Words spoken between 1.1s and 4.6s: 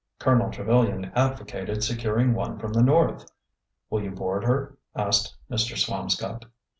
advocated securing one from the North. Will you board